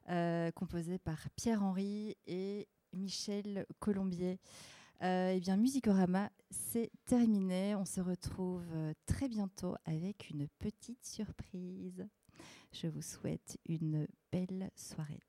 euh, 0.08 0.50
composé 0.52 0.98
par 0.98 1.18
Pierre-Henri 1.36 2.16
et 2.26 2.68
Michel 2.92 3.66
Colombier. 3.80 4.38
Euh, 5.02 5.32
eh 5.34 5.40
bien, 5.40 5.56
Musicorama, 5.56 6.30
c'est 6.50 6.90
terminé. 7.04 7.74
On 7.74 7.84
se 7.84 8.00
retrouve 8.00 8.64
très 9.06 9.28
bientôt 9.28 9.74
avec 9.84 10.30
une 10.30 10.48
petite 10.58 11.04
surprise. 11.04 12.06
Je 12.72 12.86
vous 12.86 13.02
souhaite 13.02 13.58
une 13.66 14.06
belle 14.32 14.70
soirée. 14.74 15.20